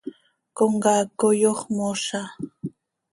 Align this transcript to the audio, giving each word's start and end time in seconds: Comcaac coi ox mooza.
Comcaac 0.57 1.07
coi 1.19 1.41
ox 1.51 1.59
mooza. 1.75 2.21